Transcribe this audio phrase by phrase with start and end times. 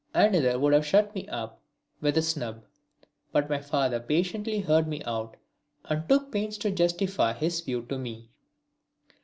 [0.15, 1.61] Another would have shut me up
[2.01, 2.63] with a snub,
[3.31, 5.37] but my father patiently heard me out
[5.85, 8.31] and took pains to justify his view to me.